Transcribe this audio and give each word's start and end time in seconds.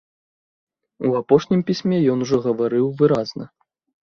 У 1.09 1.11
апошнім 1.19 1.61
пісьме 1.67 2.01
ён 2.15 2.25
ужо 2.27 2.37
гаварыў 2.47 2.85
выразна. 3.05 3.45